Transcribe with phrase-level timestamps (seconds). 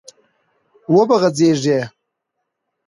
[0.93, 1.79] و به غځېږي،